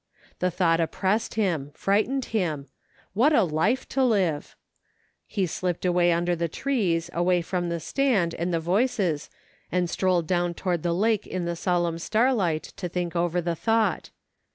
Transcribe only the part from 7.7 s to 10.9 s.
stand, and the voices, and strolled down toward